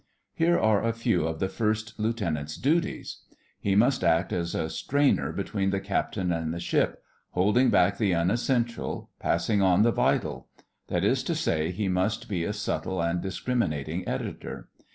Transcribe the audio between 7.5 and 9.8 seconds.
back the unessential, passing